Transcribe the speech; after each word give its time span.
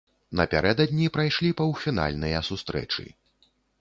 Напярэдадні 0.39 1.11
прайшлі 1.17 1.51
паўфінальныя 1.61 2.41
сустрэчы. 2.49 3.07